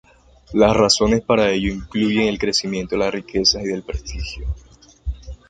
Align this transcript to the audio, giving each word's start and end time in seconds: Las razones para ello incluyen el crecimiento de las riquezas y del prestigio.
Las 0.53 0.75
razones 0.75 1.21
para 1.21 1.51
ello 1.51 1.71
incluyen 1.71 2.27
el 2.27 2.39
crecimiento 2.39 2.95
de 2.95 3.01
las 3.01 3.11
riquezas 3.13 3.61
y 3.61 3.67
del 3.67 3.83
prestigio. 3.83 4.47